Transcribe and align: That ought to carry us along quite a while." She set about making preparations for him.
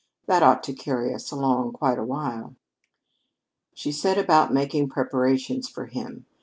That 0.25 0.41
ought 0.41 0.63
to 0.63 0.73
carry 0.73 1.13
us 1.13 1.29
along 1.29 1.73
quite 1.73 1.99
a 1.99 2.03
while." 2.03 2.55
She 3.75 3.91
set 3.91 4.17
about 4.17 4.51
making 4.51 4.89
preparations 4.89 5.69
for 5.69 5.85
him. 5.85 6.25